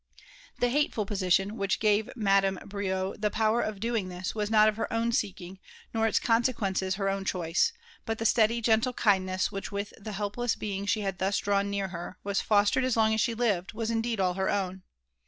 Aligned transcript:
Ibe 0.59 0.71
balrful 0.95 1.05
poiilioa 1.05 1.51
wUch 1.51 1.77
^ve 1.79 2.09
Madame 2.15 2.57
Bmi 2.63 3.21
the 3.21 3.29
poaww 3.29 3.63
el 3.63 3.73
dOMHf 3.73 4.09
tbia 4.09 4.33
wae 4.33 4.45
noletberowa 4.47 5.13
seeking, 5.13 5.59
nor 5.93 6.07
its 6.07 6.19
eonsequeneea 6.19 6.95
her 6.95 7.07
own 7.07 7.23
chokse; 7.23 7.71
but 8.07 8.17
the 8.17 8.25
steady, 8.25 8.61
gentle 8.61 8.93
kindness 8.93 9.51
with 9.51 9.71
which 9.71 9.91
the 9.99 10.09
helptasa 10.09 10.57
heiag 10.57 10.85
sbv 10.87 11.01
hid 11.03 11.19
thus 11.19 11.37
drawn 11.37 11.69
near 11.69 11.89
her, 11.89 12.17
was 12.23 12.41
fostered 12.41 12.83
as 12.83 12.97
long 12.97 13.13
as 13.13 13.21
she 13.21 13.35
lived, 13.35 13.73
was 13.73 13.91
indeed 13.91 14.19
all 14.19 14.33
her 14.33 14.49
own. 14.49 14.81